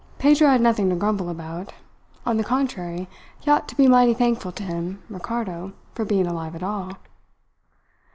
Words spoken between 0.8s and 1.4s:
to grumble